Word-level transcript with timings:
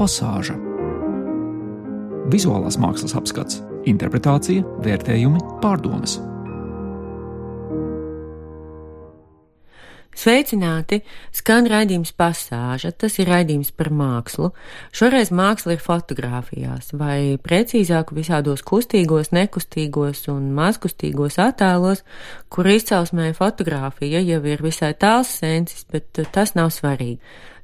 pasāža. 0.00 0.56
Vizuālās 2.32 2.78
mākslas 2.80 3.16
apskats, 3.18 3.60
interpretācija, 3.90 4.64
vērtējumi, 4.84 5.42
pārdomas. 5.60 6.18
Sveicināti! 10.20 10.98
Skan 11.32 11.64
raidījums 11.70 12.10
pasāža, 12.12 12.90
tas 12.92 13.14
ir 13.22 13.30
raidījums 13.30 13.70
par 13.72 13.88
mākslu. 13.88 14.50
Šoreiz 14.92 15.30
māksla 15.32 15.78
ir 15.78 15.80
fotografijās, 15.80 16.90
vai 16.92 17.38
precīzāk 17.40 18.12
visādos 18.12 18.60
kustīgos, 18.66 19.30
nekustīgos 19.32 20.26
un 20.28 20.50
mazkustīgos 20.58 21.40
attēlos, 21.40 22.04
kur 22.52 22.68
izcelsmē 22.68 23.30
fotografija 23.38 24.20
jau 24.26 24.42
ir 24.52 24.60
visai 24.66 24.92
tāls 24.92 25.32
sensis, 25.40 25.86
bet 25.88 26.20
tas 26.34 26.52
nav 26.58 26.68
svarīgi. 26.76 27.16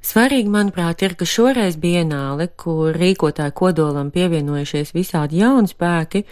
Svarīgi, 0.07 0.49
manuprāt, 0.49 1.05
ir, 1.05 1.13
ka 1.19 1.29
šoreiz 1.29 1.77
bienāle, 1.77 2.49
kur 2.57 2.97
rīkotāju 2.97 3.53
kodolam 3.53 4.09
pievienojušies 4.15 4.95
visādi 4.97 5.43
jauni 5.43 5.69
spēki, 5.69 6.25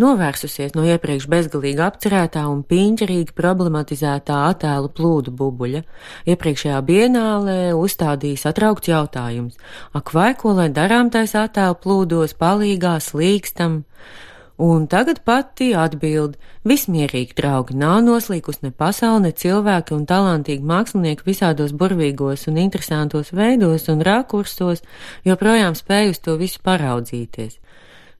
novērsusies 0.00 0.74
no 0.76 0.84
iepriekš 0.84 1.26
bezgalīgi 1.32 1.82
apcerētā 1.86 2.42
un 2.50 2.60
piņķerīgi 2.68 3.32
problematizētā 3.36 4.36
attēlu 4.50 4.90
plūdu 4.96 5.32
bubuļa. 5.38 5.82
Iepriekšējā 6.28 6.82
bienālē 6.90 7.58
uzstādīja 7.76 8.42
satraukts 8.44 8.92
jautājums- 8.92 9.56
ak 9.98 10.12
vai 10.12 10.34
ko 10.34 10.52
lai 10.52 10.68
darām 10.68 11.10
tais 11.10 11.32
attēlu 11.32 11.80
plūdos, 11.80 12.36
palīgā, 12.36 12.96
slīkstam? 13.00 13.84
Un 14.58 14.86
tagad 14.86 15.20
pati 15.24 15.74
atbild- 15.76 16.36
vismierīgi, 16.70 17.34
draugi, 17.36 17.74
nav 17.74 18.00
noslīkus 18.04 18.62
ne 18.62 18.70
pasaule, 18.70 19.20
ne 19.20 19.32
cilvēki 19.32 19.92
un 19.92 20.06
talantīgi 20.06 20.64
mākslinieki 20.64 21.24
visādos 21.24 21.72
burvīgos 21.72 22.48
un 22.48 22.56
interesantos 22.56 23.32
veidos 23.32 23.88
un 23.88 24.00
rakursos, 24.00 24.80
joprojām 25.24 25.76
spēj 25.76 26.10
uz 26.10 26.18
to 26.18 26.36
visu 26.36 26.58
paraudzīties. 26.64 27.58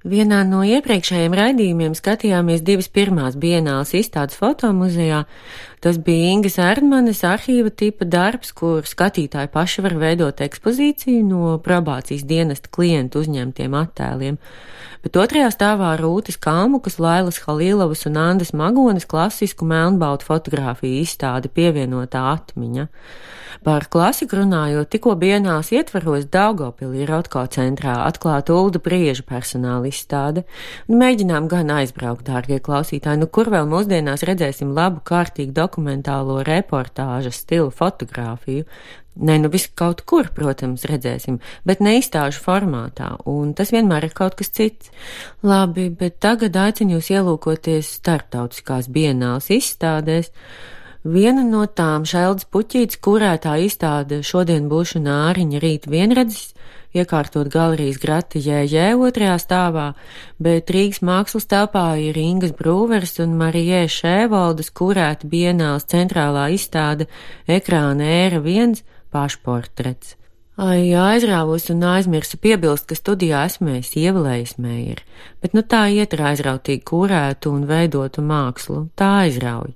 Vienā 0.05 0.43
no 0.45 0.61
iepriekšējiem 0.67 1.35
raidījumiem 1.35 1.95
skatījāmies 1.97 2.61
divas 2.67 2.91
pirmās 2.93 3.39
bienāls 3.41 3.95
izstādes 3.97 4.37
fotomuzejā. 4.37 5.23
Tas 5.85 5.99
bija 6.01 6.33
Ingas 6.33 6.57
Erdmanes 6.63 7.21
arhīva 7.27 7.71
tipa 7.71 8.07
darbs, 8.09 8.53
kur 8.57 8.87
skatītāji 8.89 9.51
paši 9.53 9.85
var 9.85 9.97
veidot 10.01 10.41
ekspozīciju 10.47 11.23
no 11.29 11.53
probācijas 11.63 12.25
dienesta 12.29 12.73
klientu 12.73 13.21
uzņemtiem 13.21 13.77
attēliem. 13.77 14.41
Bet 15.05 15.19
otrajā 15.21 15.53
stāvā 15.55 15.93
Rūtas 16.01 16.41
Kāmukas, 16.43 16.97
Lailas 16.99 17.43
Halīlavas 17.45 18.07
un 18.09 18.17
Andas 18.19 18.55
Magonas 18.57 19.07
klasisku 19.07 19.69
melnbaltu 19.69 20.27
fotografiju 20.27 21.05
izstāde 21.05 21.53
pievienotā 21.53 22.25
atmiņa. 22.33 22.89
Par 23.67 23.87
klasiku 23.91 24.41
runājot, 24.41 24.89
tikko 24.93 25.15
bienās 25.19 25.73
ietvaros 25.75 26.27
Daugopilī 26.31 27.07
Rotko 27.09 27.41
centrā 27.51 27.97
atklāta 28.05 28.55
Ulda 28.55 28.79
Prieža 28.83 29.25
personāla 29.27 29.89
izstāde. 29.89 30.45
Mēģinām 30.91 31.49
gan 31.51 31.73
aizbraukt, 31.75 32.27
dārgie 32.29 32.61
klausītāji, 32.63 33.23
nu 33.23 33.31
kur 33.33 33.51
vēl 33.51 33.67
mūsdienās 33.71 34.27
redzēsim 34.29 34.75
labu, 34.77 35.01
kārtīgu 35.07 35.57
dokumentālo 35.67 36.41
reportāža 36.47 37.35
stilu 37.35 37.73
fotografiju. 37.75 38.65
Nē, 39.17 39.39
nu 39.41 39.49
viss 39.49 39.71
kaut 39.73 40.03
kur, 40.05 40.29
protams, 40.37 40.85
redzēsim, 40.85 41.39
bet 41.65 41.81
neizstāžu 41.81 42.43
formātā, 42.45 43.15
un 43.25 43.55
tas 43.57 43.73
vienmēr 43.73 44.11
ir 44.11 44.17
kaut 44.17 44.37
kas 44.37 44.53
cits. 44.53 44.91
Labi, 45.41 45.89
bet 45.89 46.19
tagad 46.21 46.57
aicinu 46.61 46.99
jūs 46.99 47.09
ielūkoties 47.15 47.95
starptautiskās 47.97 48.91
bienāls 48.93 49.49
izstādēs. 49.57 50.29
Viena 51.07 51.47
no 51.47 51.65
tām 51.71 52.05
šeldas 52.05 52.45
puķītes 52.53 53.01
kurētā 53.01 53.57
izstāde 53.65 54.21
šodien 54.27 54.69
būšu 54.69 55.01
nāriņa 55.07 55.65
rīt 55.65 55.89
vienredzis, 55.89 56.53
iekārtot 56.95 57.49
galerijas 57.53 57.99
grati 58.03 58.43
jējē 58.45 58.93
otrajā 59.01 59.39
stāvā, 59.43 59.87
bet 60.39 60.71
Rīgas 60.71 61.03
mākslas 61.03 61.49
telpā 61.51 61.87
ir 62.03 62.19
Ingas 62.21 62.53
Brūvers 62.59 63.17
un 63.25 63.35
Marijē 63.41 63.87
Šēvaldas 63.91 64.71
kurēta 64.71 65.27
bienāls 65.31 65.89
centrālā 65.91 66.51
izstāde 66.55 67.09
ekrāna 67.49 68.07
ēra 68.21 68.43
viens 68.45 68.85
pašportrets. 69.11 70.17
Ai, 70.57 70.95
aizrāvos 70.97 71.67
un 71.69 71.83
aizmirsu 71.85 72.39
piebilst, 72.41 72.87
ka 72.89 72.97
studijā 72.97 73.43
esmu 73.45 73.75
es 73.77 73.91
ievēlējis 73.93 74.55
mēri, 74.57 75.03
bet 75.45 75.53
nu 75.53 75.61
tā 75.61 75.83
iet 75.93 76.17
ar 76.17 76.31
aizrautīgi 76.31 76.81
kurētu 76.89 77.53
un 77.53 77.67
veidotu 77.69 78.25
mākslu, 78.25 78.87
tā 78.97 79.11
aizrauj. 79.27 79.75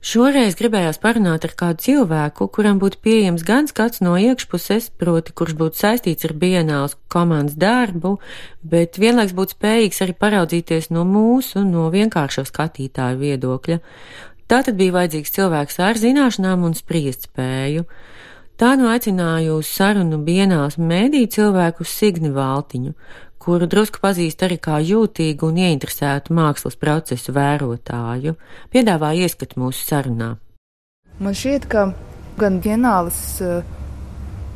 Šoreiz 0.00 0.54
gribējās 0.56 0.96
parunāt 0.96 1.42
ar 1.44 1.52
kādu 1.60 1.84
cilvēku, 1.84 2.46
kuram 2.48 2.78
būtu 2.80 3.02
pieejams 3.04 3.42
gan 3.44 3.66
skats 3.68 4.00
no 4.00 4.14
iekšpuses, 4.16 4.86
proti, 4.96 5.34
kurš 5.36 5.52
būtu 5.58 5.76
saistīts 5.76 6.24
ar 6.24 6.32
bienāls 6.40 6.94
komandas 7.12 7.58
darbu, 7.60 8.14
bet 8.64 8.96
vienlaiks 8.96 9.36
būtu 9.36 9.58
spējīgs 9.58 10.00
arī 10.00 10.14
paraudzīties 10.24 10.88
no 10.96 11.04
mūsu, 11.04 11.66
no 11.68 11.90
vienkāršo 11.92 12.46
skatītāju 12.48 13.20
viedokļa. 13.20 13.78
Tā 14.48 14.62
tad 14.64 14.80
bija 14.80 14.96
vajadzīgs 14.96 15.36
cilvēks 15.36 15.76
ar 15.84 16.00
zināšanām 16.00 16.64
un 16.64 16.80
spriest 16.80 17.28
spēju. 17.28 17.84
Tā 18.56 18.72
nu 18.80 18.88
aicināju 18.88 19.60
uz 19.60 19.68
sarunu 19.68 20.16
bienāls 20.24 20.80
mēdī 20.80 21.26
cilvēku 21.28 21.84
Signi 21.84 22.32
Valtiņu, 22.32 22.96
kuru 23.40 23.66
drusku 23.70 24.02
pazīst 24.02 24.44
arī 24.44 24.58
kā 24.60 24.78
jūtīgu 24.84 25.48
un 25.48 25.60
ieinteresētu 25.64 26.36
mākslas 26.36 26.76
procesu 26.80 27.32
vērotāju, 27.36 28.36
piedāvā 28.72 29.14
ieskatu 29.24 29.62
mūsu 29.62 29.86
sarunā. 29.88 30.34
Man 31.20 31.36
šķiet, 31.36 31.66
ka 31.72 31.86
gan 32.40 32.60
ģenālis 32.64 33.22
eh, 33.44 33.72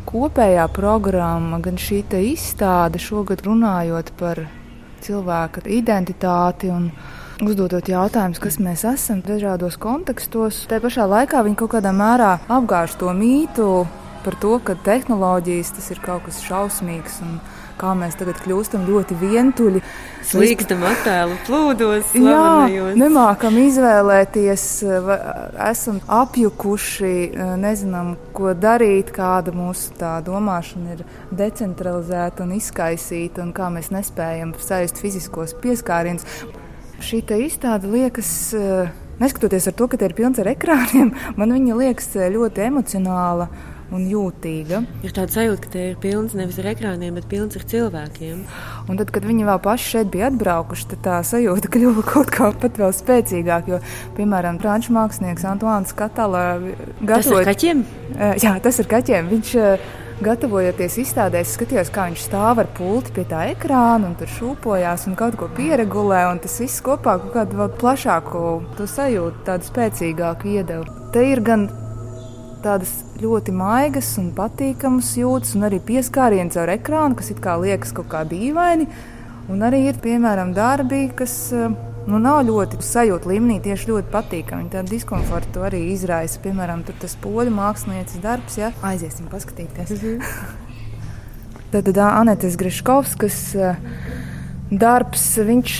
kopējā 0.08 0.68
programma, 0.76 1.60
gan 1.64 1.80
šī 1.80 2.04
izstāde 2.34 3.00
šogad 3.00 3.44
runājot 3.44 4.12
par 4.20 4.44
cilvēka 5.04 5.64
identitāti 5.68 6.70
un 6.72 6.90
uzdodot 7.44 7.88
jautājumus, 7.88 8.40
kas 8.40 8.60
mēs 8.62 8.84
esam 8.88 9.20
dažādos 9.24 9.76
kontekstos. 9.80 10.62
Tā 10.70 10.78
pašā 10.80 11.08
laikā 11.10 11.42
viņi 11.44 11.58
kaut 11.60 11.74
kādā 11.76 11.92
mērā 11.92 12.38
apgāž 12.48 12.96
to 13.00 13.12
mītu 13.16 13.84
par 14.24 14.36
to, 14.40 14.56
ka 14.64 14.76
tehnoloģijas 14.86 15.74
tas 15.76 15.90
ir 15.92 16.00
kaut 16.04 16.24
kas 16.28 16.40
šausmīgs 16.46 17.20
un 17.26 17.36
kā 17.80 17.92
mēs 17.98 18.16
tagad 18.20 18.38
kļūstam 18.44 18.86
ļoti 18.88 19.16
vientuļi. 19.20 19.82
Slīkstam 20.24 20.80
attēlu 20.88 21.36
plūdos, 21.44 22.06
slavenajos. 22.14 22.94
Jā, 22.94 22.98
nemākam 23.00 23.58
izvēlēties, 23.60 24.64
esam 25.66 26.00
apjukuši, 26.20 27.12
nezinām, 27.60 28.14
ko 28.36 28.54
darīt, 28.56 29.12
kāda 29.14 29.52
mūsu 29.54 29.92
tā 30.00 30.16
domāšana 30.24 30.96
ir 30.96 31.04
decentralizēta 31.34 32.46
un 32.46 32.56
izkaisīta, 32.56 33.44
un 33.44 33.52
kā 33.56 33.68
mēs 33.74 33.92
nespējam 33.94 34.56
sajust 34.56 35.02
fiziskos 35.04 35.56
pieskārienus. 35.60 36.24
Šī 37.04 37.20
izstāde 37.44 37.90
liekas, 37.92 38.30
neskatoties 39.20 39.68
ar 39.68 39.76
to, 39.76 39.90
ka 39.90 40.00
tie 40.00 40.08
ir 40.08 40.16
pilns 40.16 40.40
ar 40.40 40.48
ekrāniem, 40.54 41.12
man 41.36 41.52
viņa 41.52 41.78
liekas 41.82 42.14
ļoti 42.32 42.64
emocionāla 42.70 43.50
un 43.94 44.06
jūtīga. 44.08 44.82
Ir 45.04 45.14
tāds 45.16 45.36
sajūta, 45.36 45.64
ka 45.64 45.72
tie 45.74 45.84
ir 45.90 45.98
pilns 46.00 46.36
nevis 46.38 46.60
ar 46.62 46.70
ekrāniem, 46.72 47.18
bet 47.18 47.28
pilns 47.30 47.58
ar 47.58 47.66
cilvēkiem. 47.70 48.44
Un 48.88 49.00
tad, 49.00 49.10
kad 49.14 49.26
viņi 49.28 49.48
vēl 49.48 49.60
paši 49.64 49.90
šeit 49.96 50.12
bija 50.14 50.30
atbraukuši, 50.30 50.88
tad 50.94 51.02
tā 51.04 51.18
sajūta 51.26 51.70
kļuva 51.74 52.06
kaut 52.08 52.32
kā 52.34 52.52
pat 52.62 52.80
vēl 52.80 52.94
spēcīgāka. 52.96 53.74
Jo, 53.74 53.82
piemēram, 54.18 54.62
franču 54.62 54.94
mākslinieks 54.96 55.44
Antoāns 55.50 55.92
Katalā 55.96 56.46
gatavoja. 57.02 57.18
Tas 57.18 57.30
ir 57.34 57.52
kaķiem? 57.52 57.84
Jā, 58.44 58.56
tas 58.64 58.80
ir 58.80 58.90
kaķiem. 58.90 59.30
Viņš, 59.34 59.54
Gatavojoties 60.22 60.94
izstādēs, 61.02 61.56
skatījos, 61.56 61.88
kā 61.90 62.04
viņš 62.06 62.20
stāv 62.28 62.60
ar 62.62 62.68
pulti 62.76 63.10
pie 63.16 63.24
tā 63.26 63.48
ekrāna 63.50 64.06
un 64.06 64.14
tur 64.14 64.30
šūpojās 64.30 65.08
un 65.10 65.16
kaut 65.18 65.34
ko 65.40 65.48
pieregulē. 65.56 66.20
Tas 66.44 66.54
viss 66.62 66.84
kopā 66.86 67.16
kaut 67.18 67.34
kādu 67.34 67.66
plašāku 67.80 68.44
sajūtu, 68.78 69.42
tādu 69.48 69.66
spēcīgāku 69.66 70.54
iedevu. 70.54 70.86
Te 71.10 71.26
ir 71.32 71.42
gan 71.42 71.66
tādas 72.64 72.92
ļoti 73.20 73.52
maigas 73.54 74.14
un 74.20 74.30
patīkamas 74.36 75.12
jūtas, 75.18 75.54
un 75.58 75.66
arī 75.68 75.80
pieskāriens 75.84 76.56
ar 76.60 76.72
ekrānu, 76.74 77.18
kas 77.18 77.30
it 77.34 77.42
kā 77.44 77.58
liekas 77.60 77.92
kaut 77.96 78.08
kā 78.12 78.24
dīvaini. 78.28 78.88
Un 79.52 79.60
arī 79.66 79.82
ir, 79.90 79.98
piemēram, 80.00 80.54
darbi, 80.56 81.02
kas 81.16 81.34
eh, 81.52 81.68
nu, 82.08 82.20
nav 82.22 82.40
ļoti 82.48 82.80
sajūta 82.80 83.28
līmenī, 83.28 83.58
tieši 83.66 83.90
ļoti 83.90 84.12
patīkami. 84.14 84.70
Tādu 84.72 84.94
diskomfortu 84.94 85.66
arī 85.68 85.82
izraisa. 85.92 86.40
Piemēram, 86.44 86.86
tas 87.02 87.18
poļu 87.20 87.52
mākslinieces 87.52 88.24
darbs, 88.24 88.56
ja 88.60 88.72
aiziesim 88.82 89.28
paskatīties. 89.32 89.96
Mhm. 89.98 90.18
Tad, 91.74 91.88
tad 91.88 91.96
Anetes 92.06 92.54
Greškovskas 92.54 93.38
eh, 93.58 93.78
darbs, 94.70 95.32
viņš 95.42 95.78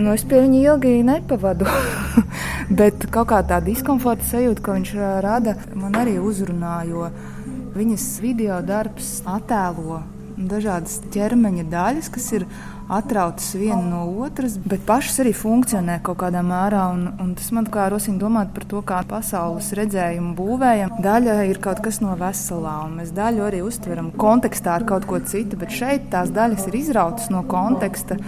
Nu, 0.00 0.14
es 0.16 0.22
pie 0.24 0.38
viņa 0.40 0.60
ilgi 0.62 0.90
nepavadu, 1.04 1.66
bet 2.70 3.06
kaut 3.10 3.30
kā 3.32 3.40
tā 3.46 3.58
diskomforta 3.64 4.26
sajūta, 4.26 4.62
ko 4.64 4.78
viņš 4.78 4.94
rada, 5.24 5.56
man 5.74 5.98
arī 5.98 6.16
uzrunā, 6.22 6.80
jo 6.88 7.10
viņas 7.74 8.06
video 8.22 8.60
darbs 8.66 9.20
attēlo 9.26 10.00
dažādas 10.48 11.00
ķermeņa 11.12 11.64
daļas, 11.70 12.08
kas 12.12 12.28
ir 12.38 12.46
atrautas 12.90 13.52
viena 13.54 13.82
no 13.86 14.00
otras, 14.24 14.56
bet 14.58 14.82
pašas 14.86 15.20
arī 15.22 15.32
funkcionē 15.36 16.00
kaut 16.06 16.18
kādā 16.22 16.42
mērā. 16.46 16.86
Un, 16.94 17.04
un 17.22 17.34
tas 17.38 17.50
man 17.54 17.68
kā 17.70 17.86
rosina 17.92 18.18
domāt 18.18 18.50
par 18.56 18.66
to, 18.70 18.82
kā 18.86 19.00
pasaules 19.10 19.70
redzējumu 19.78 20.34
būvējam. 20.38 20.96
Daļa 21.04 21.36
ir 21.50 21.60
kaut 21.62 21.82
kas 21.84 22.00
no 22.02 22.16
veselā, 22.18 22.76
un 22.88 22.98
mēs 22.98 23.14
daļu 23.16 23.46
arī 23.46 23.62
uztveram 23.66 24.10
kontekstā 24.20 24.78
ar 24.80 24.86
kaut 24.88 25.06
ko 25.10 25.20
citu, 25.22 25.60
bet 25.60 25.74
šeit 25.76 26.10
tās 26.14 26.34
daļas 26.34 26.66
ir 26.70 26.80
izrautas 26.80 27.30
no 27.30 27.44
konteksta. 27.46 28.18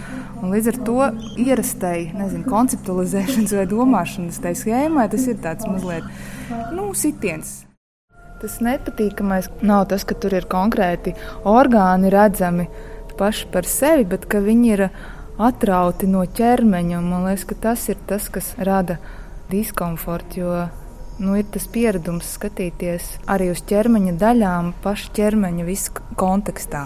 Līdz 0.43 0.71
ar 0.73 0.79
to 0.87 0.97
ierastai 1.43 1.97
nezinu, 2.15 2.47
konceptualizēšanas 2.47 3.57
vai 3.59 3.67
domāšanas 3.71 4.41
tai 4.43 4.55
schēmai 4.59 5.09
tas 5.11 5.27
ir 5.31 5.39
tāds 5.43 5.67
mazliet 5.67 6.07
nu, 6.75 6.91
sitiens. 6.97 7.61
Tas 8.43 8.57
nepatīkamais 8.59 9.45
nav 9.63 9.85
tas, 9.87 10.03
ka 10.03 10.17
tur 10.19 10.33
ir 10.35 10.43
konkrēti 10.51 11.13
orgāni 11.47 12.09
redzami, 12.11 12.65
paši 13.15 13.45
par 13.53 13.63
sevi, 13.63 14.03
bet 14.03 14.25
ka 14.27 14.41
viņi 14.43 14.71
ir 14.73 14.81
atrauti 15.39 16.09
no 16.11 16.25
ķermeņa. 16.27 16.97
Man 17.05 17.23
liekas, 17.29 17.45
ka 17.47 17.55
tas 17.69 17.85
ir 17.87 18.01
tas, 18.09 18.25
kas 18.27 18.49
rada 18.59 18.97
diskomfortu. 19.47 20.41
Jo 20.41 20.57
nu, 21.23 21.37
ir 21.39 21.47
tas 21.53 21.69
pieredums 21.71 22.33
skatīties 22.35 23.05
arī 23.31 23.47
uz 23.53 23.61
ķermeņa 23.69 24.17
daļām, 24.19 24.73
paša 24.83 25.13
ķermeņa 25.21 25.67
visā 25.69 26.03
kontekstā. 26.19 26.81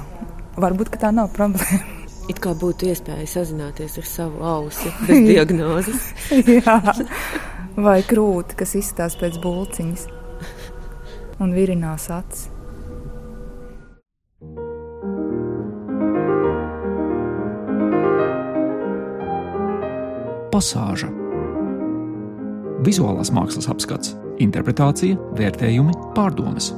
Varbūt 0.62 1.00
tā 1.02 1.10
nav 1.10 1.32
problēma. 1.34 1.82
It 2.30 2.38
kā 2.44 2.54
būtu 2.54 2.92
iespēja 2.92 3.26
sazināties 3.34 3.98
ar 3.98 4.06
savu 4.12 4.46
ausi 4.46 4.94
bez 5.08 5.26
diagnozes. 5.26 6.06
Jā, 6.30 6.78
vai 7.82 7.98
krūti, 8.06 8.60
kas 8.62 8.78
izstāsta 8.78 9.26
pēc 9.26 9.42
būciņas 9.42 10.06
un 11.40 11.56
virinās 11.58 12.10
acis. 12.14 12.48
pasāža. 20.58 21.10
Vizuālās 22.86 23.32
mākslas 23.34 23.70
apskats, 23.70 24.16
interpretācija, 24.42 25.18
vērtējumi, 25.38 25.96
pārdomas. 26.18 26.72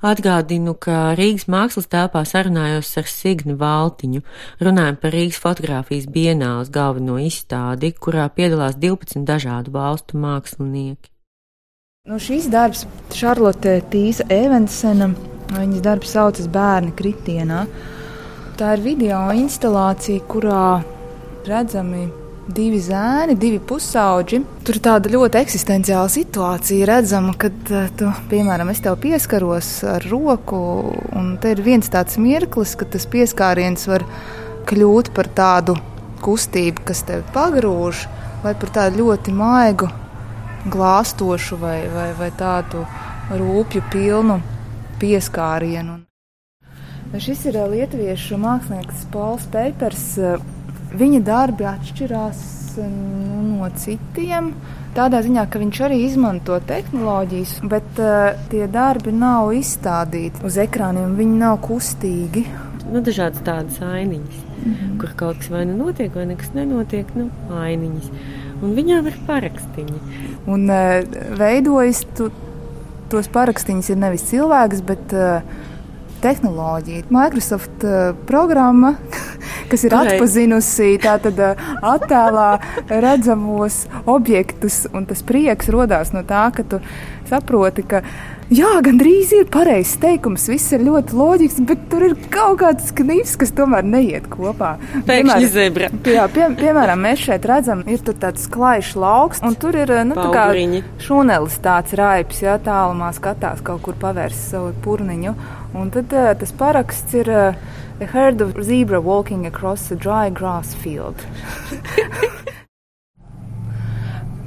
Atgādinu, 0.00 0.72
ka 0.80 1.12
Rīgas 1.12 1.44
mākslas 1.52 1.84
telpā 1.92 2.22
sarunājos 2.24 2.88
ar 2.96 3.08
Signi 3.10 3.52
Valtiņu, 3.60 4.22
runājam 4.64 4.96
par 5.02 5.12
Rīgas 5.12 5.40
fotografijas 5.42 6.06
bienāles 6.08 6.70
galveno 6.72 7.18
izstādi, 7.20 7.90
kurā 7.92 8.24
piedalās 8.32 8.78
12 8.80 9.26
dažādu 9.28 9.74
valstu 9.74 10.16
mākslinieki. 10.22 11.12
Nu, 12.08 12.16
šīs 12.16 12.48
darbs 12.48 12.86
Šarlote 13.12 13.74
Tīsa 13.92 14.24
Evensena, 14.32 15.10
viņas 15.52 15.84
darbs 15.84 16.16
saucas 16.16 16.48
Bērni 16.48 16.96
kritienā. 16.96 17.66
Tā 18.56 18.72
ir 18.78 18.86
video 18.86 19.20
instalācija, 19.36 20.24
kurā 20.32 20.80
redzami 21.44 22.06
divi 22.54 22.80
zēni, 22.82 23.36
divi 23.40 23.60
pusauģi. 23.62 24.40
Tur 24.66 24.78
ir 24.78 24.82
tāda 24.84 25.12
ļoti 25.12 25.40
eksistenciāla 25.40 26.10
situācija. 26.12 26.88
Redzama, 26.90 27.34
kad 27.40 27.72
eh, 27.72 27.88
tu, 27.98 28.10
piemēram, 28.32 28.72
es 28.72 28.82
tev 28.84 28.98
pieskaros 29.02 29.70
ar 29.96 30.06
roku, 30.10 30.60
un 31.16 31.34
te 31.42 31.54
ir 31.54 31.62
viens 31.64 31.90
tāds 31.92 32.18
mirklis, 32.20 32.76
kad 32.78 32.92
tas 32.94 33.08
pieskāriens 33.10 33.88
var 33.90 34.04
kļūt 34.70 35.12
par 35.16 35.30
tādu 35.36 35.78
kustību, 36.24 36.84
kas 36.90 37.02
tevi 37.08 37.24
pagrūž, 37.34 38.04
vai 38.44 38.54
par 38.58 38.74
tādu 38.76 39.04
ļoti 39.04 39.34
maigu, 39.34 39.88
glāstošu 40.70 41.58
vai, 41.60 41.80
vai, 41.94 42.10
vai 42.18 42.30
tādu 42.36 42.84
rūpju 43.30 43.82
pilnu 43.92 44.40
pieskārienu. 45.00 46.00
Šis 47.10 47.42
ir 47.50 47.56
lietuviešu 47.72 48.36
mākslinieks 48.38 49.08
Pols 49.10 49.48
Peipers. 49.50 50.04
Viņa 50.90 51.20
darbi 51.22 51.66
atšķirās 51.70 52.40
nu, 52.78 53.42
no 53.60 53.68
citiem. 53.78 54.52
Tādā 54.94 55.20
ziņā, 55.22 55.44
ka 55.46 55.60
viņš 55.62 55.80
arī 55.86 56.00
izmanto 56.08 56.56
tehnoloģijas, 56.66 57.52
bet 57.70 58.00
uh, 58.02 58.32
tie 58.50 58.66
darbi 58.70 59.14
nav 59.14 59.52
izstādīti 59.54 60.42
uz 60.46 60.58
ekrāniem, 60.58 61.14
viņi 61.18 61.38
nav 61.38 61.60
kustīgi. 61.62 62.42
Nu, 62.90 62.98
dažādas 63.06 63.44
tādas 63.46 63.78
ainiņas, 63.86 64.40
mm 64.42 64.72
-hmm. 64.72 64.98
kur 64.98 65.14
kaut 65.16 65.38
kas 65.38 65.50
vai 65.50 65.62
nu 65.66 65.76
notiek, 65.78 66.14
vai 66.14 66.26
nekas 66.26 66.50
nenotiek, 66.54 67.06
nu, 67.14 67.28
ainiņas. 67.54 68.10
Un 68.62 68.74
viņām 68.74 69.06
ir 69.06 69.18
parakstiņi. 69.26 70.00
Un 70.46 70.66
uh, 70.66 71.06
veidojas 71.38 72.02
tu, 72.16 72.32
tos 73.08 73.28
parakstiņus 73.28 73.90
ir 73.90 73.96
nevis 73.96 74.26
cilvēks, 74.26 74.82
bet 74.82 75.14
uh, 75.14 75.42
tehnoloģija. 76.20 77.04
Microsoft 77.10 77.84
uh, 77.84 78.10
programma, 78.26 78.96
kas 79.70 79.86
ir 79.86 79.94
Kurai? 79.94 80.16
atpazinusi 80.16 80.90
tātad 81.02 81.40
attēlā 81.80 82.50
redzamos 82.90 83.84
objektus, 84.10 84.82
un 84.92 85.08
tas 85.10 85.24
prieks 85.26 85.70
rodās 85.72 86.14
no 86.16 86.24
tā, 86.26 86.48
ka 86.54 86.66
tu 86.66 86.82
saproti, 87.30 87.86
ka 87.86 88.04
Jā, 88.50 88.66
gandrīz 88.82 89.30
ir 89.30 89.44
pareizs 89.46 89.92
teikums, 90.02 90.48
viss 90.50 90.72
ir 90.74 90.82
ļoti 90.82 91.14
loģisks, 91.14 91.60
bet 91.68 91.84
tur 91.92 92.02
ir 92.08 92.16
kaut 92.34 92.56
kāds 92.58 92.88
knīps, 92.98 93.36
kas 93.38 93.52
tomēr 93.54 93.86
neiet 93.86 94.24
kopā. 94.32 94.72
Pēkšņi 95.06 95.50
zebra. 95.52 95.90
Jā, 96.10 96.24
pie, 96.34 96.48
piemēram, 96.58 96.98
mēs 97.06 97.22
šeit 97.28 97.46
redzam, 97.46 97.84
ir 97.86 98.02
tāds 98.02 98.48
klājš 98.50 98.96
lauks, 98.98 99.38
un 99.46 99.54
tur 99.54 99.78
ir, 99.78 99.92
nu, 100.08 100.18
tā 100.18 100.26
kā 100.34 100.48
šunelis 101.06 101.60
tāds 101.62 101.94
raips, 102.00 102.42
jā, 102.42 102.56
tālumā 102.66 103.12
skatās 103.14 103.62
kaut 103.62 103.84
kur 103.86 103.94
pavērs 104.02 104.42
savu 104.50 104.74
purniņu. 104.82 105.36
Un 105.78 105.94
tad 105.94 106.10
tas 106.10 106.50
paraksts 106.58 107.14
ir 107.22 107.30
A 108.00 108.06
herd 108.06 108.40
of 108.40 108.54
zebra 108.64 109.00
walking 109.00 109.46
across 109.46 109.90
a 109.90 109.96
dry 109.96 110.30
grass 110.30 110.74
field. 110.74 111.20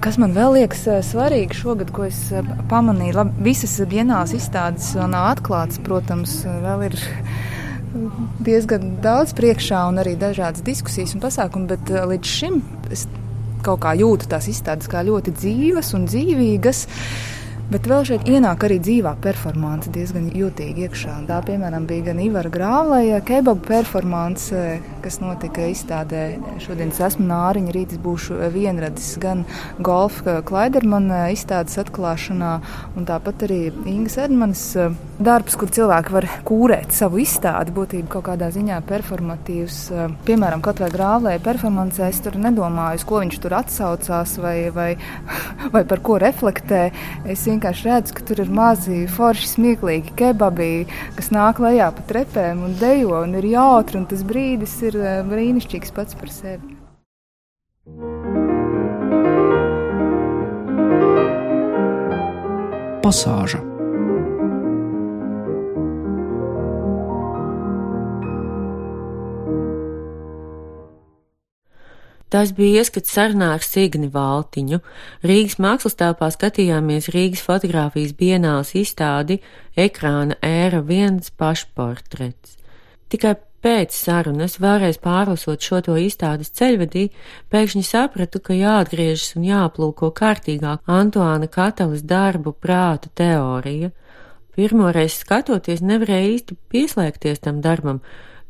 Kas 0.04 0.18
man 0.20 0.34
vēl 0.36 0.58
liekas 0.58 0.82
svarīgi 1.08 1.56
šogad, 1.56 1.92
ko 1.94 2.04
es 2.10 2.18
pamanīju, 2.72 3.14
labi, 3.16 3.46
visas 3.46 3.78
dienās 3.88 4.34
izstādes 4.36 4.90
vēl 4.98 5.08
nav 5.14 5.30
atklātas, 5.36 5.78
protams, 5.86 6.34
vēl 6.66 6.90
ir 6.90 6.98
diezgan 8.44 8.98
daudz 9.06 9.32
priekšā 9.38 9.86
un 9.92 10.02
arī 10.02 10.18
dažādas 10.20 10.66
diskusijas 10.66 11.14
un 11.14 11.22
pasākumi, 11.24 11.70
bet 11.72 11.94
līdz 12.10 12.34
šim 12.40 12.60
es 12.92 13.06
kaut 13.64 13.86
kā 13.86 13.94
jūtu 13.96 14.28
tās 14.34 14.50
izstādes 14.52 14.90
kā 14.92 15.06
ļoti 15.06 15.38
dzīves 15.38 15.94
un 15.96 16.10
dzīvīgas. 16.10 16.88
Bet 17.72 17.88
vēl 17.88 18.04
šeit 18.06 18.28
ienāk 18.28 18.66
arī 18.68 18.76
dzīvā 18.84 19.14
performance 19.24 19.92
diezgan 19.94 20.26
jūtīgi 20.36 20.84
iekšā. 20.84 21.14
Tā, 21.30 21.38
piemēram, 21.48 21.86
bija 21.88 22.10
gan 22.10 22.20
Ivara 22.20 22.52
Grāvlēja 22.52 23.22
kebabu 23.24 23.64
performance, 23.70 24.58
kas 25.04 25.20
notika 25.20 25.68
izstādē. 25.72 26.24
Šodien 26.64 26.94
es 26.94 27.02
esmu 27.04 27.26
Nāriņa, 27.28 27.74
rītis 27.76 28.00
būšu 28.04 28.38
vienradis 28.54 29.14
gan 29.22 29.44
golfa 29.84 30.40
Klaidermana 30.48 31.26
izstādes 31.34 31.76
atklāšanā, 31.82 32.54
un 32.98 33.08
tāpat 33.10 33.46
arī 33.48 33.60
Ingas 33.90 34.16
Edmanas 34.24 34.64
darbs, 35.24 35.58
kur 35.60 35.72
cilvēki 35.74 36.14
var 36.14 36.28
kūrēt 36.48 36.94
savu 36.96 37.22
izstādi, 37.24 37.74
būtībā 37.76 38.12
kaut 38.16 38.28
kādā 38.30 38.50
ziņā 38.54 38.80
performatīvs. 38.88 39.80
Piemēram, 40.28 40.64
kaut 40.64 40.82
vai 40.84 40.90
Grāvlēja 40.94 41.44
performancē, 41.44 42.08
es 42.10 42.22
tur 42.24 42.38
nedomāju, 42.40 43.02
uz 43.02 43.08
ko 43.08 43.22
viņš 43.24 43.40
tur 43.44 43.58
atsaucās 43.60 44.38
vai, 44.44 44.56
vai, 44.76 44.90
vai 45.76 45.84
par 45.90 46.04
ko 46.06 46.18
reflektē. 46.22 46.86
Es 47.30 47.46
vienkārši 47.50 47.90
redzu, 47.90 48.18
ka 48.18 48.28
tur 48.30 48.44
ir 48.46 48.52
mazi, 48.54 49.04
forši, 49.12 49.52
smieklīgi 49.56 50.16
kebabi, 50.20 50.72
kas 51.18 51.32
nāk 51.36 51.62
lejā 51.64 51.92
pa 51.96 52.08
trepēm 52.10 52.64
un 52.68 52.78
dejo, 52.80 53.20
un 53.22 53.38
ir 53.40 53.50
jautri, 53.54 54.00
un 54.02 54.08
tas 54.10 54.24
brīdis 54.28 54.76
ir 54.88 54.93
eh, 54.96 55.20
brīnišķīgs 55.28 55.94
pats 55.96 56.18
par 56.20 56.32
sevi. 56.34 56.78
Pasāža 63.04 63.60
Tas 72.34 72.50
bija 72.58 72.82
ieskats 72.82 73.12
sarunā 73.14 73.52
ar 73.54 73.62
Signi 73.62 74.08
Valtiņu. 74.10 74.80
Rīgas 75.22 75.60
mākslas 75.62 75.94
telpā 76.00 76.32
skatījāmies 76.34 77.12
Rīgas 77.14 77.44
fotografijas 77.46 78.16
bienāls 78.18 78.72
izstādi 78.80 79.38
ekrāna 79.78 80.40
ēra 80.42 80.80
viens 80.82 81.30
pašportrets. 81.38 82.56
Tikai 83.14 83.36
pēc 83.64 83.96
sarunas, 83.96 84.60
vēlreiz 84.62 85.00
pārlasot 85.04 85.64
šo 85.64 85.80
to 85.86 85.96
izstādes 86.00 86.52
ceļvedī, 86.58 87.08
pēkšņi 87.54 87.84
sapratu, 87.88 88.42
ka 88.44 88.58
jāatgriežas 88.58 89.38
un 89.40 89.48
jāplūko 89.48 90.12
kārtīgāk 90.20 90.84
Antoāna 91.00 91.48
Katalas 91.52 92.04
darbu 92.04 92.54
prāta 92.54 93.12
teorija. 93.16 93.94
Pirmoreiz 94.54 95.16
skatoties, 95.24 95.82
nevarēja 95.82 96.36
īsti 96.36 96.60
pieslēgties 96.70 97.42
tam 97.42 97.64
darbam, 97.64 98.04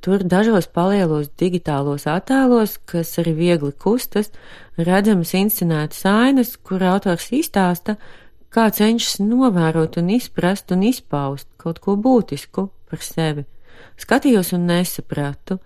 Tur 0.03 0.19
dažos 0.27 0.65
palielos 0.67 1.29
digitālos 1.39 2.03
attēlos, 2.11 2.73
kas 2.91 3.13
arī 3.21 3.31
viegli 3.37 3.71
kustas, 3.71 4.33
redzamas 4.75 5.31
inscenētas 5.39 6.01
ainas, 6.11 6.51
kur 6.59 6.83
autors 6.83 7.29
izstāsta, 7.31 7.95
kā 8.51 8.67
cenšas 8.67 9.21
novērot 9.23 9.95
un 10.03 10.11
izprast 10.17 10.75
un 10.75 10.83
izpaust 10.91 11.47
kaut 11.55 11.79
ko 11.79 11.95
būtisku 11.95 12.67
par 12.91 12.99
sevi. 12.99 13.47
Skatījos 13.99 14.53
un 14.57 14.67
nesapratu, 14.69 15.59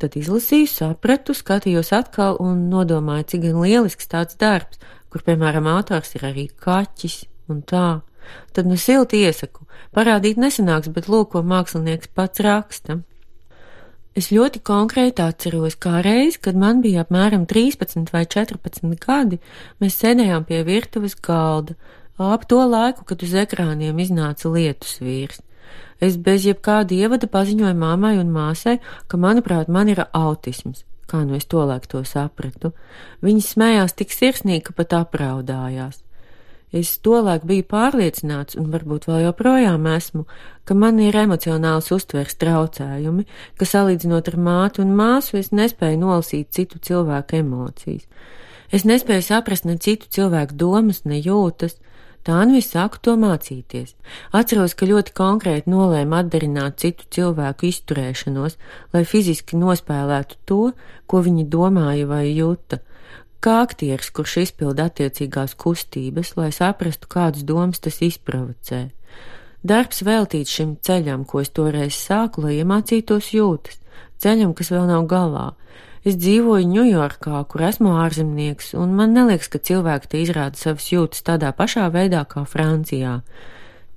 tad 0.00 0.16
izlasīju, 0.18 0.68
sapratu, 0.70 1.34
skatījos 1.36 1.92
atkal 1.96 2.38
un 2.42 2.66
nodomāju, 2.72 3.30
cik 3.32 3.46
gan 3.48 3.62
lielisks 3.64 4.10
tāds 4.12 4.38
darbs, 4.40 4.78
kur, 5.10 5.24
piemēram, 5.26 5.68
autors 5.70 6.14
ir 6.18 6.26
arī 6.28 6.48
kaķis 6.62 7.24
un 7.52 7.62
tā. 7.66 7.88
Tad 8.52 8.66
nu 8.66 8.76
silti 8.80 9.22
iesaku, 9.22 9.66
parādīt 9.94 10.38
nesanāks, 10.40 10.90
bet 10.92 11.10
lūk, 11.10 11.32
ko 11.34 11.44
mākslinieks 11.46 12.10
pats 12.14 12.42
raksta. 12.42 13.00
Es 14.16 14.30
ļoti 14.32 14.62
konkrēti 14.64 15.20
atceros, 15.20 15.76
kā 15.76 16.00
reiz, 16.04 16.38
kad 16.40 16.56
man 16.56 16.80
bija 16.80 17.04
apmēram 17.04 17.44
13 17.48 18.08
vai 18.14 18.24
14 18.24 18.96
gadi, 19.02 19.38
mēs 19.82 19.98
sēdējām 20.00 20.46
pie 20.48 20.62
virtuves 20.64 21.18
galda, 21.20 21.76
ap 22.16 22.46
to 22.48 22.62
laiku, 22.64 23.04
kad 23.04 23.20
uz 23.22 23.34
ekrāniem 23.36 24.00
iznāca 24.00 24.48
lietus 24.48 24.96
vīrs. 25.04 25.42
Es 26.00 26.18
bez 26.20 26.44
jebkāda 26.44 26.92
ievada 26.92 27.28
paziņoju 27.30 27.76
mammai 27.78 28.16
un 28.20 28.32
māsai, 28.34 28.78
ka, 29.08 29.16
manuprāt, 29.20 29.70
man 29.72 29.88
ir 29.88 30.04
autisms. 30.12 30.84
Kā 31.06 31.22
nu 31.22 31.36
es 31.38 31.46
tolaik 31.46 31.86
to 31.86 32.02
sapratu? 32.04 32.72
Viņas 33.22 33.52
smējās 33.54 33.94
tik 33.96 34.12
sirsnīgi, 34.12 34.64
ka 34.66 34.74
pat 34.76 34.96
apraudājās. 34.98 36.02
Es 36.74 36.96
tolaik 36.98 37.44
biju 37.46 37.62
pārliecināts, 37.70 38.56
un 38.58 38.72
varbūt 38.72 39.06
vēl 39.06 39.28
joprojām 39.28 39.86
esmu, 39.86 40.24
ka 40.66 40.74
man 40.74 40.98
ir 41.00 41.14
emocionāls 41.16 41.92
uztvers 41.94 42.34
traucējumi, 42.42 43.22
ka 43.56 43.68
salīdzinot 43.70 44.32
ar 44.32 44.36
mātu 44.48 44.82
un 44.82 44.90
māsu 44.98 45.38
es 45.38 45.52
nespēju 45.54 46.02
nolasīt 46.02 46.50
citu 46.50 46.82
cilvēku 46.82 47.38
emocijas. 47.38 48.08
Es 48.74 48.82
nespēju 48.82 49.22
saprast 49.22 49.64
ne 49.64 49.78
citu 49.78 50.10
cilvēku 50.10 50.58
domas, 50.58 51.04
ne 51.06 51.20
jūtas, 51.22 51.78
tā 52.26 52.40
es 52.58 52.72
sāku 52.74 52.98
to 53.02 53.14
mācīties. 53.20 53.94
Atceros, 54.34 54.74
ka 54.74 54.88
ļoti 54.90 55.14
konkrēti 55.14 55.70
nolēmu 55.70 56.18
atdarināt 56.18 56.80
citu 56.82 57.06
cilvēku 57.10 57.70
izturēšanos, 57.70 58.58
lai 58.92 59.04
fiziski 59.04 59.56
nospēlētu 59.56 60.42
to, 60.44 60.72
ko 61.06 61.22
viņi 61.22 61.46
domāja 61.46 62.06
vai 62.10 62.26
jūta 62.34 62.82
kā 63.46 63.60
aktieris, 63.62 64.10
kurš 64.10 64.40
izpilda 64.42 64.88
attiecīgās 64.90 65.54
kustības, 65.54 66.34
lai 66.38 66.50
saprastu, 66.54 67.06
kādas 67.10 67.44
domas 67.46 67.82
tas 67.84 68.00
izprovocē. 68.02 68.88
Darbs 69.66 70.02
veltīts 70.06 70.52
šim 70.58 70.76
ceļam, 70.82 71.24
ko 71.26 71.42
es 71.42 71.52
toreiz 71.54 71.94
sāku, 71.98 72.42
lai 72.46 72.56
iemācītos 72.60 73.32
jūtas, 73.34 73.78
ceļam, 74.22 74.54
kas 74.58 74.72
vēl 74.74 74.86
nav 74.90 75.06
galā. 75.10 75.46
Es 76.06 76.14
dzīvoju 76.22 76.68
Ņujorkā, 76.70 77.40
kur 77.50 77.64
esmu 77.66 77.96
ārzemnieks, 77.98 78.74
un 78.78 78.94
man 78.94 79.16
neliekas, 79.16 79.50
ka 79.50 79.58
cilvēki 79.58 80.10
te 80.12 80.22
izrāda 80.22 80.58
savas 80.60 80.86
jūtas 80.92 81.24
tādā 81.26 81.50
pašā 81.56 81.88
veidā 81.90 82.22
kā 82.30 82.44
Francijā. 82.46 83.20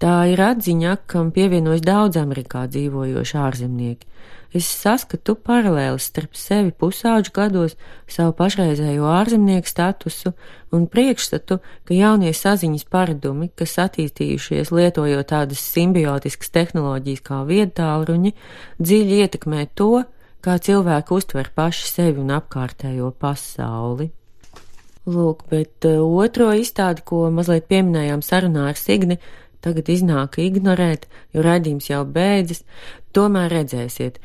Tā 0.02 0.16
ir 0.32 0.42
atziņa, 0.42 0.96
kam 1.12 1.30
pievienojas 1.36 1.84
daudz 1.86 2.18
Amerikā 2.18 2.66
dzīvojoši 2.72 3.40
ārzemnieki 3.44 4.10
es 4.56 4.66
saskatu 4.66 5.36
paralēlis 5.46 6.08
starp 6.10 6.38
sevi 6.38 6.72
pusauģu 6.74 7.34
gados, 7.34 7.76
savu 8.10 8.34
pašreizējo 8.38 9.06
ārzemnieku 9.12 9.70
statusu 9.70 10.34
un 10.74 10.88
priekšstatu, 10.90 11.60
ka 11.86 11.98
jaunie 11.98 12.34
saziņas 12.34 12.88
paradumi, 12.90 13.52
kas 13.56 13.78
attīstījušies 13.86 14.74
lietojot 14.74 15.30
tādas 15.30 15.62
simbiotiskas 15.74 16.54
tehnoloģijas 16.56 17.26
kā 17.26 17.44
viedtālruņi, 17.50 18.34
dziļi 18.82 19.22
ietekmē 19.26 19.68
to, 19.78 20.06
kā 20.46 20.56
cilvēki 20.64 21.16
uztver 21.16 21.52
paši 21.56 21.90
sevi 21.90 22.24
un 22.24 22.32
apkārtējo 22.38 23.12
pasauli. 23.20 24.10
Lūk, 25.10 25.46
bet 25.50 25.88
uh, 25.88 26.02
otro 26.22 26.52
izstādi, 26.54 27.04
ko 27.08 27.28
mazliet 27.34 27.70
pieminējām 27.72 28.22
sarunā 28.26 28.68
ar 28.72 28.78
Signi, 28.78 29.18
tagad 29.64 29.90
iznāk 29.92 30.38
ignorēt, 30.44 31.08
jo 31.34 31.44
raidījums 31.46 31.90
jau 31.90 32.04
beidzas, 32.06 32.64
tomēr 33.16 33.50
redzēsiet. 33.60 34.20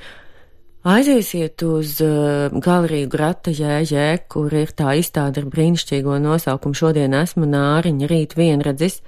Aiziesiet 0.84 1.62
uz 1.64 1.96
uh, 2.04 2.52
galeriju 2.52 3.08
Grata 3.08 3.54
Jējē, 3.54 4.08
kur 4.28 4.52
ir 4.52 4.74
tā 4.76 4.98
izstāde 5.00 5.40
ar 5.40 5.48
brīnišķīgo 5.54 6.18
nosaukumu 6.20 6.76
Šodien 6.76 7.16
esmu 7.16 7.48
nāriņa, 7.48 8.10
rīt 8.10 8.36
vienredzis. 8.36 9.00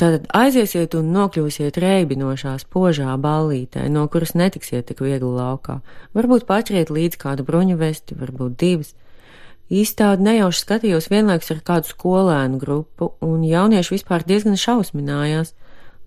Tad 0.00 0.30
aiziesiet 0.32 0.94
un 0.96 1.10
nokļūsiet 1.12 1.76
reibinošā 1.82 2.54
spožā 2.62 3.12
ballītē, 3.20 3.82
no 3.92 4.06
kuras 4.08 4.30
netiksiet 4.32 4.86
tik 4.88 5.02
viegli 5.04 5.28
laukā. 5.28 5.82
Varbūt 6.16 6.46
paķeriet 6.48 6.88
līdz 6.88 7.18
kādu 7.20 7.44
bruņu 7.44 7.76
vesti, 7.76 8.16
varbūt 8.16 8.54
divas. 8.62 8.94
Īstādi 9.68 10.24
nejauši 10.24 10.62
skatījos 10.64 11.10
vienlaikus 11.12 11.52
ar 11.52 11.60
kādu 11.68 11.92
skolēnu 11.92 12.56
grupu, 12.62 13.10
un 13.20 13.44
jaunieši 13.44 13.98
vispār 13.98 14.24
diezgan 14.24 14.56
šausminājās. 14.56 15.52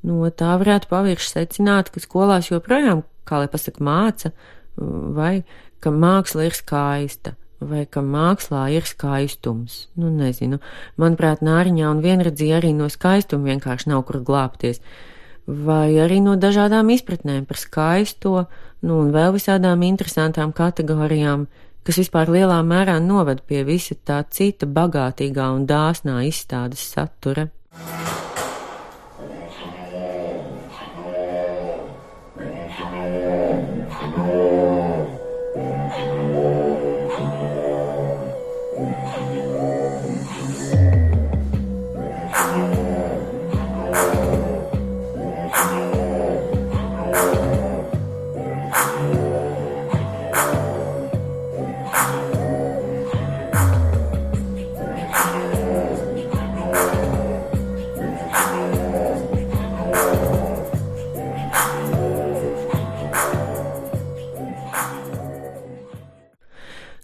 No 0.09 0.25
tā 0.33 0.57
varētu 0.57 0.89
pavirši 0.89 1.29
secināt, 1.35 1.93
ka 1.93 2.01
skolās 2.01 2.49
joprojām, 2.49 3.05
kā 3.29 3.43
lai 3.43 3.51
pasaka, 3.53 3.85
māca, 3.85 4.33
vai 4.75 5.43
ka 5.85 5.93
māksla 5.93 6.49
ir 6.49 6.57
skaista, 6.57 7.37
vai 7.69 7.85
ka 7.89 8.03
mākslā 8.05 8.65
ir 8.75 8.87
skaistums. 8.87 9.87
Nu, 9.99 10.11
nezinu. 10.13 10.59
Manuprāt, 11.01 11.43
nāriņā 11.45 11.89
un 11.89 12.03
vienredzīja 12.03 12.59
arī 12.61 12.73
no 12.77 12.89
skaistuma 12.91 13.53
vienkārši 13.53 13.91
nav 13.91 14.05
kur 14.09 14.21
glābties. 14.25 14.81
Vai 15.47 15.95
arī 15.99 16.21
no 16.23 16.37
dažādām 16.39 16.91
izpratnēm 16.93 17.47
par 17.49 17.59
skaisto, 17.59 18.45
nu 18.83 18.99
un 19.03 19.11
vēl 19.15 19.35
visādām 19.35 19.83
interesantām 19.83 20.53
kategorijām, 20.55 21.47
kas 21.83 21.99
vispār 21.99 22.31
lielā 22.31 22.61
mērā 22.63 22.99
noved 23.03 23.43
pie 23.47 23.65
visa 23.67 23.95
tā 23.95 24.23
cita 24.29 24.67
bagātīgā 24.67 25.49
un 25.55 25.67
dāsnā 25.67 26.21
izstādes 26.29 26.85
satura. 26.95 27.49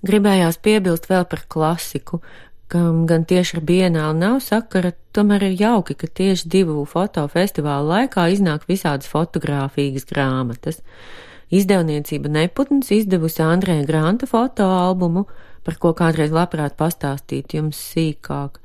Gribējās 0.09 0.57
piebilst 0.65 1.05
vēl 1.05 1.25
par 1.29 1.43
klasiku, 1.53 2.17
kam 2.69 3.03
gan 3.09 3.27
tieši 3.29 3.59
ar 3.59 3.65
bienāli 3.65 4.17
nav 4.23 4.39
sakara, 4.41 4.95
tomēr 5.13 5.49
ir 5.51 5.59
jauki, 5.59 5.93
ka 5.97 6.09
tieši 6.19 6.49
divu 6.49 6.81
fotofestivālu 6.89 7.91
laikā 7.91 8.25
iznāk 8.33 8.65
visādas 8.69 9.09
fotografīgas 9.11 10.07
grāmatas. 10.09 10.81
Izdevniecība 11.53 12.29
Neputns 12.29 12.89
izdevusi 12.93 13.41
Andrēja 13.45 13.85
Granta 13.85 14.29
fotoalbumu, 14.29 15.27
par 15.65 15.77
ko 15.81 15.91
kādreiz 15.97 16.33
labprāt 16.33 16.77
pastāstīt 16.79 17.53
jums 17.57 17.77
sīkāk, 17.91 18.57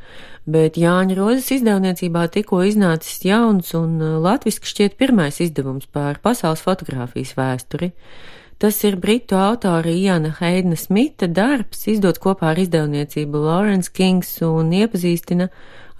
bet 0.48 0.78
Jāņa 0.80 1.16
Rozes 1.18 1.50
izdevniecībā 1.58 2.26
tikko 2.32 2.62
iznācis 2.64 3.24
jauns 3.26 3.74
un 3.76 3.98
latviski 4.24 4.70
šķiet 4.70 4.96
pirmais 5.00 5.40
izdevums 5.44 5.88
par 5.92 6.20
pasaules 6.24 6.64
fotografijas 6.64 7.34
vēsturi. 7.36 7.92
Tas 8.58 8.78
ir 8.86 8.96
britu 9.02 9.34
autora 9.36 9.90
Iana 9.90 10.30
Heidna 10.38 10.76
Smita 10.78 11.26
darbs, 11.26 11.88
izdot 11.90 12.20
kopā 12.22 12.52
ar 12.52 12.60
izdevniecību 12.62 13.40
Lawrence 13.42 13.90
Kings 13.92 14.36
un 14.46 14.70
iepazīstina 14.70 15.48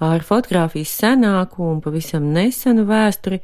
ar 0.05 0.23
fotografijas 0.23 0.93
senāku 1.03 1.67
un 1.67 1.81
pavisam 1.83 2.31
nesenu 2.35 2.87
vēsturi, 2.87 3.41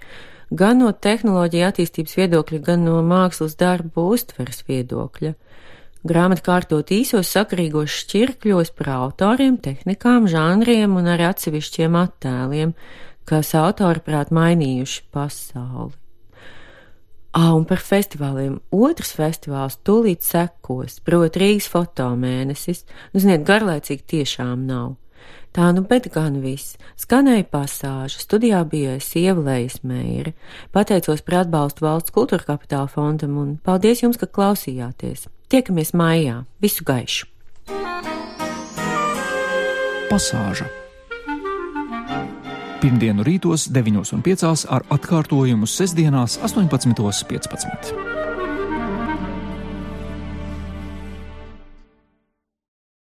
gan 0.50 0.82
no 0.82 0.92
tehnoloģija 0.92 1.72
attīstības 1.72 2.16
viedokļa, 2.20 2.62
gan 2.70 2.86
no 2.86 3.00
mākslas 3.06 3.58
darbu 3.58 4.08
uztveres 4.14 4.62
viedokļa. 4.70 5.34
Grāmata 6.06 6.46
kārtot 6.46 6.90
īsos 6.96 7.28
sakarīgos 7.34 7.92
šķirkļos 7.92 8.72
par 8.78 8.92
autoriem, 8.94 9.58
tehnikām, 9.60 10.30
žanriem 10.32 10.96
un 10.96 11.10
arī 11.12 11.28
atsevišķiem 11.28 11.98
attēliem, 12.06 12.72
kas 13.28 13.52
autori 13.58 14.00
prāt 14.06 14.32
mainījuši 14.32 15.02
pasauli. 15.12 15.99
Ah, 17.30 17.52
un 17.54 17.62
par 17.62 17.78
festivāliem. 17.78 18.56
Otrs 18.74 19.12
festivāls 19.14 19.76
tūlīt 19.86 20.24
sekos, 20.26 20.98
proti 21.06 21.38
Rīgas 21.38 21.68
fotomēnesis. 21.70 22.82
Nu, 23.12 23.22
ziniet, 23.22 23.44
garlaicīgi 23.46 24.02
tiešām 24.16 24.64
nav. 24.66 24.96
Tā 25.54 25.68
nu, 25.74 25.84
bet 25.86 26.08
gan 26.14 26.40
viss. 26.42 26.74
Skanēja 26.98 27.46
pasāža, 27.50 28.18
studijā 28.22 28.64
bija 28.66 28.96
sieva 29.02 29.46
Lejas 29.46 29.78
Meire. 29.86 30.34
Pateicos 30.74 31.22
par 31.26 31.44
atbalstu 31.44 31.86
valsts 31.86 32.14
kultūra 32.14 32.46
kapitāla 32.50 32.90
fondam 32.90 33.38
un 33.38 33.56
paldies 33.62 34.02
jums, 34.02 34.18
ka 34.18 34.26
klausījāties. 34.26 35.28
Tiekamies 35.50 35.94
maijā. 35.94 36.44
Visu 36.62 36.86
gaišu! 36.86 37.30
Pasāža 40.10 40.66
Pirmdienu 42.80 43.24
rītos 43.26 43.66
9.5 43.68 44.64
ar 44.72 44.86
atkārtojumu 44.96 45.68
sestdienās 45.68 46.38
18.15. 46.48 48.19